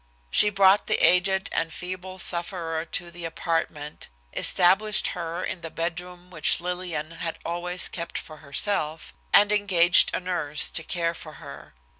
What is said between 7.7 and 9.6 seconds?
kept for herself, and